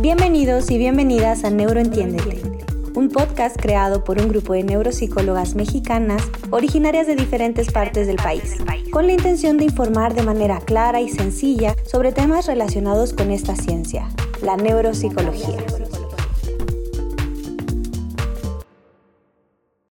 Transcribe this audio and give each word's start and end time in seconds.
Bienvenidos 0.00 0.70
y 0.70 0.78
bienvenidas 0.78 1.44
a 1.44 1.50
Neuroentiéndete, 1.50 2.40
un 2.94 3.10
podcast 3.10 3.60
creado 3.60 4.02
por 4.02 4.18
un 4.18 4.30
grupo 4.30 4.54
de 4.54 4.62
neuropsicólogas 4.62 5.54
mexicanas 5.54 6.22
originarias 6.48 7.06
de 7.06 7.16
diferentes 7.16 7.70
partes 7.70 8.06
del 8.06 8.16
país, 8.16 8.56
con 8.92 9.06
la 9.06 9.12
intención 9.12 9.58
de 9.58 9.64
informar 9.64 10.14
de 10.14 10.22
manera 10.22 10.60
clara 10.60 11.02
y 11.02 11.10
sencilla 11.10 11.74
sobre 11.84 12.12
temas 12.12 12.46
relacionados 12.46 13.12
con 13.12 13.30
esta 13.30 13.54
ciencia, 13.56 14.08
la 14.40 14.56
neuropsicología. 14.56 15.58